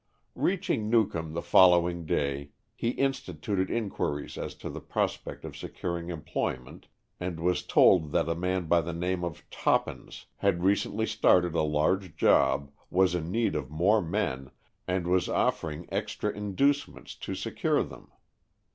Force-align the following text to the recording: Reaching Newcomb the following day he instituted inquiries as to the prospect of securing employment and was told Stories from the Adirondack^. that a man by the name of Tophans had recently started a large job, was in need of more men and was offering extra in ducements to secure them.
Reaching 0.33 0.89
Newcomb 0.89 1.33
the 1.33 1.43
following 1.43 2.07
day 2.07 2.49
he 2.73 2.89
instituted 2.89 3.69
inquiries 3.69 4.35
as 4.35 4.55
to 4.55 4.67
the 4.71 4.81
prospect 4.81 5.45
of 5.45 5.55
securing 5.55 6.09
employment 6.09 6.87
and 7.19 7.39
was 7.39 7.61
told 7.61 8.05
Stories 8.09 8.09
from 8.09 8.11
the 8.13 8.17
Adirondack^. 8.17 8.25
that 8.25 8.31
a 8.31 8.35
man 8.39 8.65
by 8.65 8.81
the 8.81 8.93
name 8.93 9.23
of 9.23 9.47
Tophans 9.51 10.25
had 10.37 10.63
recently 10.63 11.05
started 11.05 11.53
a 11.53 11.61
large 11.61 12.15
job, 12.15 12.71
was 12.89 13.13
in 13.13 13.29
need 13.29 13.53
of 13.53 13.69
more 13.69 14.01
men 14.01 14.49
and 14.87 15.05
was 15.05 15.29
offering 15.29 15.87
extra 15.91 16.31
in 16.31 16.55
ducements 16.55 17.13
to 17.19 17.35
secure 17.35 17.83
them. 17.83 18.11